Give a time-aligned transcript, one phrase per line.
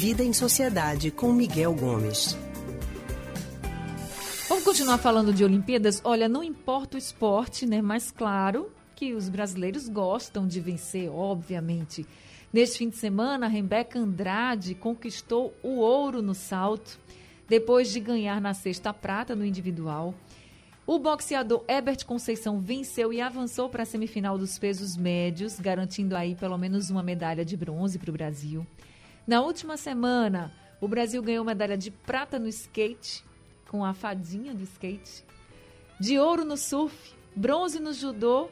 [0.00, 2.34] Vida em Sociedade com Miguel Gomes.
[4.48, 6.00] Vamos continuar falando de Olimpíadas?
[6.02, 7.82] Olha, não importa o esporte, né?
[7.82, 12.06] Mas claro que os brasileiros gostam de vencer, obviamente.
[12.50, 16.98] Neste fim de semana, a Rebeca Andrade conquistou o ouro no salto,
[17.46, 20.14] depois de ganhar na sexta prata no individual.
[20.86, 26.34] O boxeador Herbert Conceição venceu e avançou para a semifinal dos pesos médios, garantindo aí
[26.34, 28.66] pelo menos uma medalha de bronze para o Brasil.
[29.30, 33.24] Na última semana, o Brasil ganhou medalha de prata no skate,
[33.68, 35.24] com a fadinha do skate,
[36.00, 38.48] de ouro no surf, bronze no judô.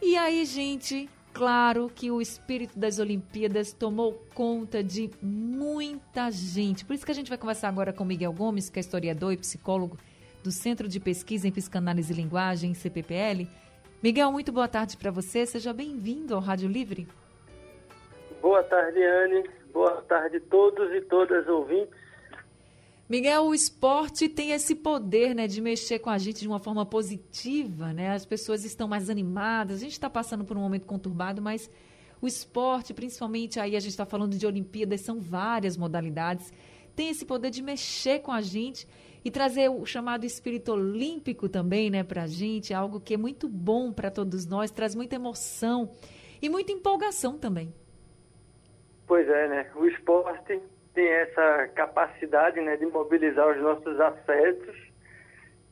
[0.00, 6.84] E aí, gente, claro que o espírito das Olimpíadas tomou conta de muita gente.
[6.84, 9.38] Por isso que a gente vai conversar agora com Miguel Gomes, que é historiador e
[9.38, 9.98] psicólogo
[10.40, 13.48] do Centro de Pesquisa em Psicanálise e Linguagem, CPPL.
[14.00, 15.44] Miguel, muito boa tarde para você.
[15.44, 17.08] Seja bem-vindo ao Rádio Livre.
[18.40, 19.61] Boa tarde, Anne.
[19.72, 22.02] Boa tarde a todos e todas ouvintes.
[23.08, 26.86] Miguel, o esporte tem esse poder, né, de mexer com a gente de uma forma
[26.86, 28.10] positiva, né?
[28.10, 29.76] As pessoas estão mais animadas.
[29.76, 31.70] A gente está passando por um momento conturbado, mas
[32.22, 36.52] o esporte, principalmente aí a gente está falando de Olimpíadas, são várias modalidades,
[36.94, 38.86] tem esse poder de mexer com a gente
[39.24, 43.48] e trazer o chamado espírito olímpico também, né, para a gente, algo que é muito
[43.48, 45.90] bom para todos nós, traz muita emoção
[46.40, 47.74] e muita empolgação também.
[49.06, 49.70] Pois é, né?
[49.74, 50.60] O esporte
[50.94, 54.76] tem essa capacidade, né, de mobilizar os nossos afetos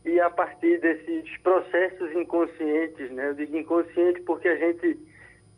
[0.05, 3.28] e a partir desses processos inconscientes, né?
[3.28, 4.98] Eu digo inconsciente porque a gente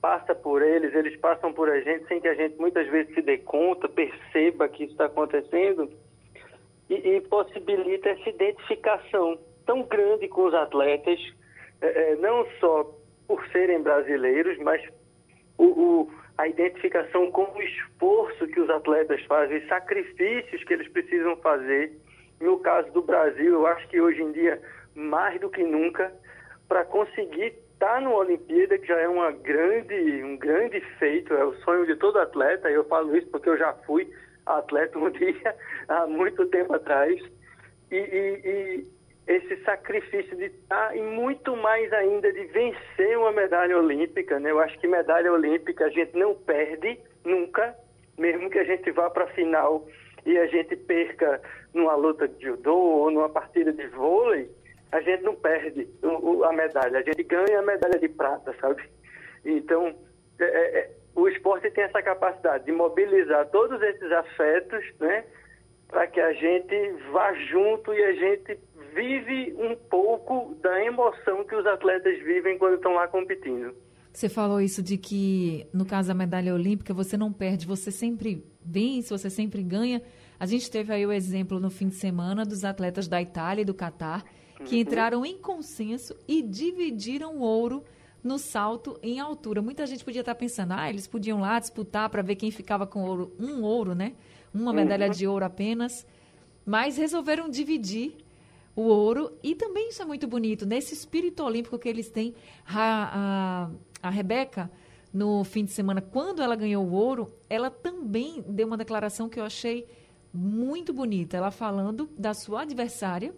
[0.01, 3.23] passa por eles, eles passam por a gente sem que a gente muitas vezes se
[3.23, 5.89] dê conta, perceba que isso está acontecendo
[6.91, 11.21] e, e, possibilita essa identificação tão grande com os atletas,
[11.81, 12.93] é, é, não só
[13.29, 14.83] por serem brasileiros, mas
[15.57, 20.89] o, o, a identificação com o esforço que os atletas fazem, os sacrifícios que eles
[20.89, 21.93] precisam fazer.
[22.41, 24.61] No caso do Brasil, eu acho que hoje em dia,
[24.95, 26.13] mais do que nunca,
[26.69, 31.45] para conseguir estar tá no Olimpíada, que já é uma grande, um grande feito, é
[31.45, 34.11] o sonho de todo atleta, eu falo isso porque eu já fui
[34.47, 35.55] atleta um dia,
[35.89, 37.21] há muito tempo atrás,
[37.91, 38.87] e, e, e
[39.27, 44.51] esse sacrifício de estar e muito mais ainda de vencer uma medalha olímpica, né?
[44.51, 47.77] Eu acho que medalha olímpica a gente não perde nunca,
[48.17, 49.87] mesmo que a gente vá para a final
[50.25, 51.41] e a gente perca
[51.75, 54.49] numa luta de judô ou numa partida de vôlei,
[54.93, 55.89] a gente não perde
[56.45, 58.83] a medalha, a gente ganha a medalha de prata, sabe?
[59.45, 59.95] Então,
[60.39, 65.25] é, é, é o esporte tem essa capacidade de mobilizar todos esses afetos, né?
[65.89, 68.59] Para que a gente vá junto e a gente
[68.95, 73.75] vive um pouco da emoção que os atletas vivem quando estão lá competindo.
[74.13, 78.45] Você falou isso de que, no caso da medalha olímpica, você não perde, você sempre
[78.63, 80.03] vence, você sempre ganha.
[80.39, 83.65] A gente teve aí o exemplo no fim de semana dos atletas da Itália e
[83.65, 84.25] do Catar,
[84.67, 84.81] que uhum.
[84.83, 87.83] entraram em consenso e dividiram o ouro
[88.23, 89.63] no salto em altura.
[89.63, 93.03] Muita gente podia estar pensando, ah, eles podiam lá disputar para ver quem ficava com
[93.03, 94.13] ouro, um ouro, né?
[94.53, 95.13] Uma medalha uhum.
[95.13, 96.07] de ouro apenas.
[96.67, 98.15] Mas resolveram dividir
[98.75, 99.33] o ouro.
[99.43, 102.35] E também isso é muito bonito, nesse espírito olímpico que eles têm.
[102.67, 103.71] A,
[104.03, 104.71] a, a Rebeca,
[105.13, 109.39] no fim de semana, quando ela ganhou o ouro, ela também deu uma declaração que
[109.39, 109.87] eu achei
[110.33, 111.37] muito bonita.
[111.37, 113.35] Ela falando da sua adversária,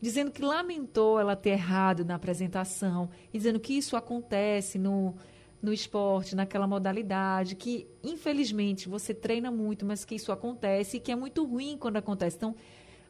[0.00, 5.14] dizendo que lamentou ela ter errado na apresentação, dizendo que isso acontece no,
[5.62, 11.10] no esporte, naquela modalidade, que infelizmente você treina muito, mas que isso acontece e que
[11.10, 12.36] é muito ruim quando acontece.
[12.36, 12.54] Então,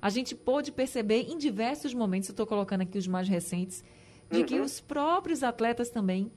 [0.05, 3.83] a gente pôde perceber em diversos momentos, eu estou colocando aqui os mais recentes,
[4.31, 4.45] de uhum.
[4.45, 6.31] que os próprios atletas também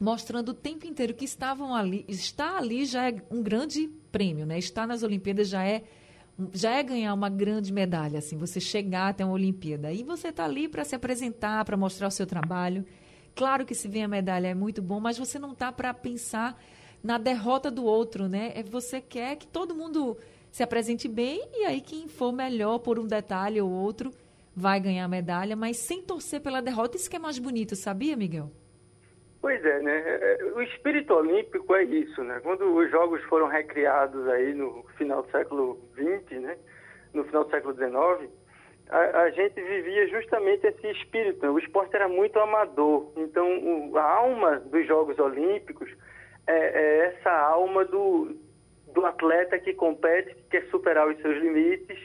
[0.00, 4.58] mostrando o tempo inteiro que estavam ali, está ali já é um grande prêmio, né?
[4.58, 5.82] Estar nas Olimpíadas já é
[6.54, 9.92] já é ganhar uma grande medalha, assim, você chegar até uma Olimpíada.
[9.92, 12.86] E você está ali para se apresentar, para mostrar o seu trabalho.
[13.34, 16.58] Claro que se vem a medalha é muito bom, mas você não está para pensar
[17.02, 18.50] na derrota do outro, né?
[18.54, 20.16] É você quer que todo mundo
[20.54, 24.12] se apresente bem e aí quem for melhor por um detalhe ou outro
[24.54, 26.96] vai ganhar a medalha, mas sem torcer pela derrota.
[26.96, 28.52] Isso que é mais bonito, sabia, Miguel?
[29.40, 30.00] Pois é, né?
[30.06, 32.38] É, é, o espírito olímpico é isso, né?
[32.40, 36.56] Quando os jogos foram recriados aí no final do século XX, né?
[37.12, 38.30] No final do século XIX,
[38.90, 41.42] a, a gente vivia justamente esse espírito.
[41.42, 41.50] Né?
[41.50, 43.10] O esporte era muito amador.
[43.16, 45.90] Então, o, a alma dos Jogos Olímpicos
[46.46, 48.36] é, é essa alma do,
[48.94, 51.98] do atleta que compete, que quer superar os seus limites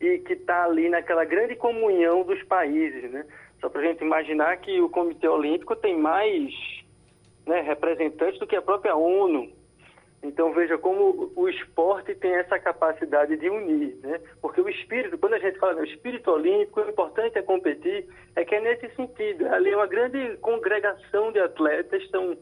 [0.00, 3.24] e que está ali naquela grande comunhão dos países, né?
[3.60, 6.52] Só para a gente imaginar que o Comitê Olímpico tem mais
[7.46, 9.50] né, representantes do que a própria ONU.
[10.22, 14.20] Então veja como o esporte tem essa capacidade de unir, né?
[14.40, 18.44] Porque o espírito, quando a gente fala no espírito olímpico, o importante é competir, é
[18.44, 19.46] que é nesse sentido.
[19.48, 22.36] Ali é uma grande congregação de atletas, estão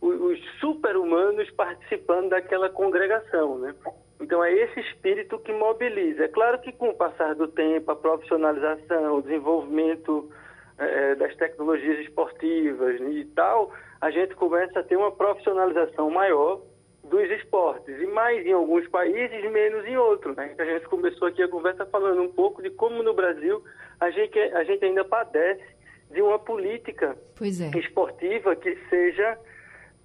[0.00, 3.74] os super-humanos participando daquela congregação, né?
[4.20, 6.24] Então é esse espírito que mobiliza.
[6.24, 10.30] É claro que com o passar do tempo, a profissionalização, o desenvolvimento
[10.76, 16.60] é, das tecnologias esportivas e tal, a gente começa a ter uma profissionalização maior
[17.04, 20.36] dos esportes, e mais em alguns países, menos em outros.
[20.36, 20.54] Né?
[20.58, 23.62] A gente começou aqui a conversa falando um pouco de como no Brasil
[23.98, 25.64] a gente, a gente ainda padece
[26.10, 27.78] de uma política é.
[27.78, 29.38] esportiva que seja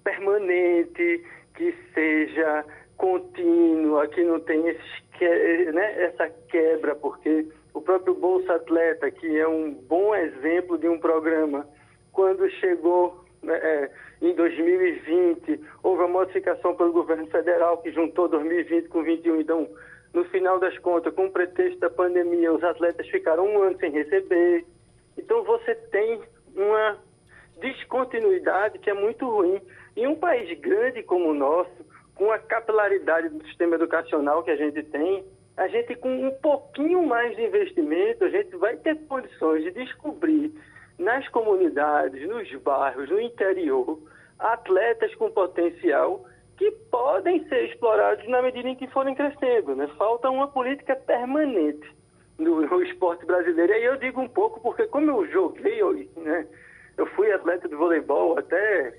[0.04, 1.24] permanente,
[1.56, 2.64] que seja
[2.96, 4.76] contínua, que não tenha
[5.72, 10.98] né, essa quebra, porque o próprio Bolsa Atleta, que é um bom exemplo de um
[10.98, 11.66] programa,
[12.12, 13.90] quando chegou né, é,
[14.22, 19.40] em 2020, houve a modificação pelo governo federal que juntou 2020 com 2021.
[19.40, 19.68] Então,
[20.12, 23.90] no final das contas, com o pretexto da pandemia, os atletas ficaram um ano sem
[23.90, 24.64] receber.
[25.18, 26.20] Então, você tem
[26.54, 26.98] uma
[27.60, 29.60] descontinuidade que é muito ruim.
[29.96, 31.84] Em um país grande como o nosso,
[32.14, 35.24] com a capilaridade do sistema educacional que a gente tem,
[35.56, 40.52] a gente com um pouquinho mais de investimento, a gente vai ter condições de descobrir
[40.98, 43.98] nas comunidades, nos bairros, no interior,
[44.38, 46.24] atletas com potencial
[46.56, 49.74] que podem ser explorados na medida em que forem crescendo.
[49.74, 49.88] Né?
[49.98, 51.88] Falta uma política permanente
[52.38, 53.72] no, no esporte brasileiro.
[53.72, 56.46] E aí eu digo um pouco porque como eu joguei, né,
[56.96, 58.94] eu fui atleta de voleibol até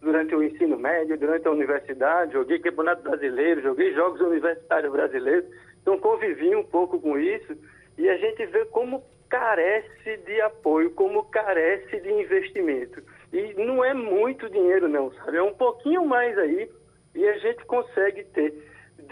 [0.00, 5.48] durante o ensino médio, durante a universidade, joguei campeonato brasileiro, joguei jogos universitários brasileiros,
[5.80, 7.56] então convivi um pouco com isso
[7.96, 13.02] e a gente vê como carece de apoio, como carece de investimento.
[13.32, 15.38] E não é muito dinheiro não, sabe?
[15.38, 16.68] É um pouquinho mais aí
[17.14, 18.52] e a gente consegue ter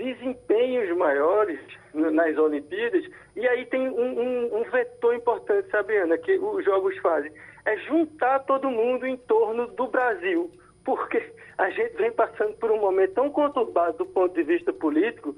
[0.03, 1.61] desempenhos maiores
[1.93, 3.05] nas Olimpíadas.
[3.37, 7.31] E aí tem um, um, um vetor importante, sabe, Ana, que os Jogos fazem.
[7.67, 10.51] É juntar todo mundo em torno do Brasil.
[10.85, 11.23] Porque
[11.59, 15.37] a gente vem passando por um momento tão conturbado do ponto de vista político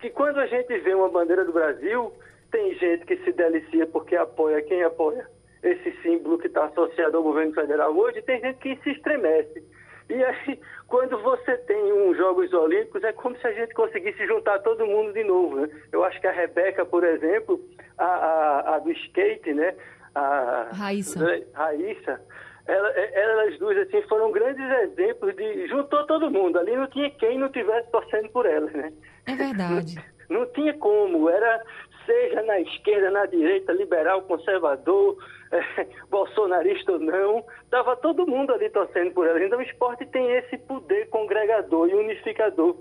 [0.00, 2.12] que quando a gente vê uma bandeira do Brasil,
[2.52, 5.26] tem gente que se delicia porque apoia quem apoia
[5.62, 9.64] esse símbolo que está associado ao governo federal hoje, tem gente que se estremece.
[10.08, 14.58] E aí, quando você tem uns Jogos Olímpicos, é como se a gente conseguisse juntar
[14.60, 15.56] todo mundo de novo.
[15.56, 15.68] Né?
[15.92, 17.60] Eu acho que a Rebeca, por exemplo,
[17.96, 19.74] a, a, a do skate, né?
[20.14, 21.44] A Raíssa.
[21.54, 22.20] Raíssa
[22.66, 27.38] ela, elas duas assim foram grandes exemplos de juntou todo mundo ali não tinha quem
[27.38, 28.92] não tivesse torcendo por elas né
[29.26, 29.96] é verdade
[30.30, 31.62] não, não tinha como era
[32.06, 35.16] seja na esquerda na direita liberal conservador
[35.52, 40.30] é, bolsonarista ou não estava todo mundo ali torcendo por elas então o esporte tem
[40.32, 42.76] esse poder congregador e unificador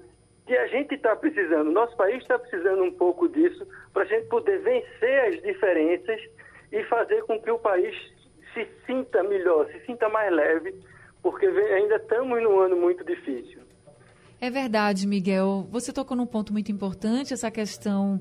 [0.46, 4.28] que a gente está precisando nosso país está precisando um pouco disso para a gente
[4.28, 6.20] poder vencer as diferenças
[6.72, 7.96] e fazer com que o país
[8.54, 10.74] se sinta melhor, se sinta mais leve,
[11.22, 13.62] porque ainda estamos num ano muito difícil.
[14.40, 15.68] É verdade, Miguel.
[15.72, 18.20] Você tocou num ponto muito importante, essa questão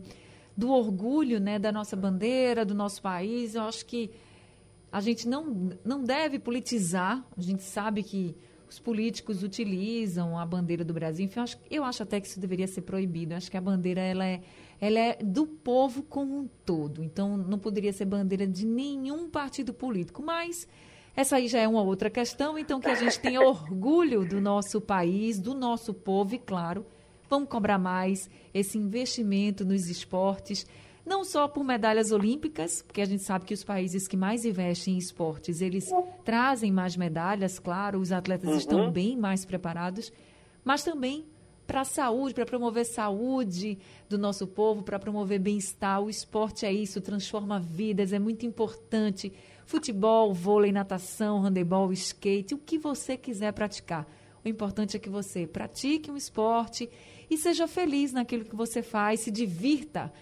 [0.56, 3.54] do orgulho né, da nossa bandeira, do nosso país.
[3.54, 4.10] Eu acho que
[4.90, 7.25] a gente não, não deve politizar.
[7.37, 8.37] A gente sabe que
[8.69, 11.26] os políticos utilizam a bandeira do Brasil.
[11.26, 13.32] Enfim, eu acho, eu acho até que isso deveria ser proibido.
[13.32, 14.40] Eu acho que a bandeira ela é,
[14.80, 17.02] ela é do povo como um todo.
[17.02, 20.23] Então, não poderia ser bandeira de nenhum partido político.
[20.23, 20.66] Mas
[21.14, 22.59] essa aí já é uma outra questão.
[22.59, 26.87] Então, que a gente tenha orgulho do nosso país, do nosso povo e, claro,
[27.32, 30.66] vamos cobrar mais esse investimento nos esportes
[31.04, 34.94] não só por medalhas olímpicas, porque a gente sabe que os países que mais investem
[34.94, 35.88] em esportes, eles
[36.24, 38.56] trazem mais medalhas, claro, os atletas uhum.
[38.56, 40.12] estão bem mais preparados,
[40.62, 41.24] mas também
[41.66, 46.02] para a saúde, para promover saúde do nosso povo, para promover bem-estar.
[46.02, 49.32] O esporte é isso, transforma vidas, é muito importante.
[49.64, 54.06] Futebol, vôlei, natação, handebol, skate, o que você quiser praticar.
[54.44, 56.90] O importante é que você pratique um esporte
[57.30, 60.12] e seja feliz naquilo que você faz, se divirta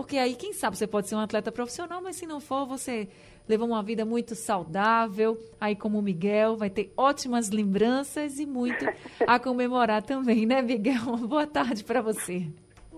[0.00, 3.08] porque aí, quem sabe, você pode ser um atleta profissional, mas se não for, você
[3.46, 5.38] levou uma vida muito saudável.
[5.60, 8.82] Aí, como o Miguel, vai ter ótimas lembranças e muito
[9.26, 11.16] a comemorar também, né, Miguel?
[11.28, 12.46] Boa tarde para você.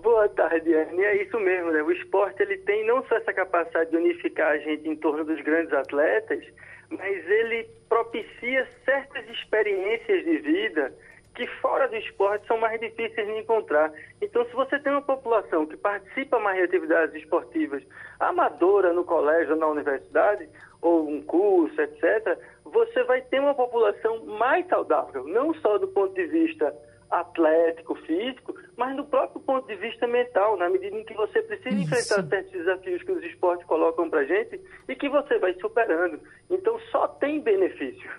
[0.03, 1.01] Boa tarde, Anne.
[1.01, 1.81] É isso mesmo, né?
[1.81, 5.39] O esporte ele tem não só essa capacidade de unificar a gente em torno dos
[5.39, 6.43] grandes atletas,
[6.89, 10.93] mas ele propicia certas experiências de vida
[11.33, 13.93] que fora do esporte são mais difíceis de encontrar.
[14.21, 17.81] Então, se você tem uma população que participa mais de atividades esportivas
[18.19, 20.49] amadora no colégio, na universidade,
[20.81, 26.13] ou um curso, etc., você vai ter uma população mais saudável, não só do ponto
[26.13, 26.75] de vista
[27.09, 31.69] atlético, físico, mas no próprio ponto de vista mental, na medida em que você precisa
[31.69, 31.83] Isso.
[31.83, 36.19] enfrentar certos desafios que os esportes colocam para gente e que você vai superando.
[36.49, 38.09] Então só tem benefício.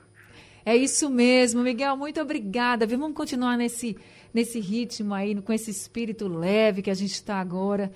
[0.64, 1.96] É isso mesmo, Miguel.
[1.96, 2.87] Muito obrigada.
[2.87, 3.99] Vamos continuar nesse,
[4.32, 7.92] nesse ritmo aí, com esse espírito leve que a gente está agora.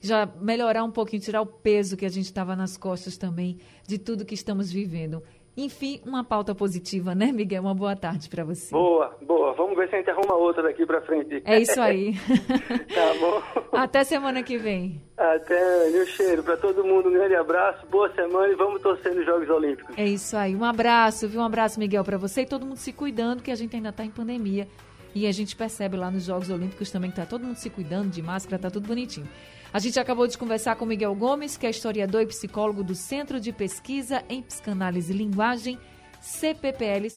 [0.00, 3.98] Já melhorar um pouquinho, tirar o peso que a gente estava nas costas também de
[3.98, 5.22] tudo que estamos vivendo.
[5.54, 7.62] Enfim, uma pauta positiva, né, Miguel?
[7.62, 8.70] Uma boa tarde para você.
[8.70, 9.52] Boa, boa.
[9.52, 11.42] Vamos ver se a gente arruma outra daqui para frente.
[11.44, 12.14] É isso aí.
[12.94, 13.42] tá bom.
[13.70, 15.02] Até semana que vem.
[15.16, 16.42] Até, meu cheiro.
[16.42, 19.94] Para todo mundo, um grande abraço, boa semana e vamos torcer nos Jogos Olímpicos.
[19.98, 20.56] É isso aí.
[20.56, 21.42] Um abraço, viu?
[21.42, 24.04] Um abraço, Miguel, para você e todo mundo se cuidando, que a gente ainda está
[24.04, 24.66] em pandemia.
[25.14, 28.08] E a gente percebe lá nos Jogos Olímpicos também que tá todo mundo se cuidando
[28.08, 29.28] de máscara, tá tudo bonitinho.
[29.72, 33.40] A gente acabou de conversar com Miguel Gomes, que é historiador e psicólogo do Centro
[33.40, 35.78] de Pesquisa em Psicanálise e Linguagem,
[36.20, 37.08] CPPL.